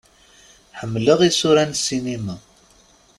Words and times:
Ḥemmleɣ 0.79 1.19
isura 1.29 1.63
n 1.65 1.71
ssinima. 1.77 2.35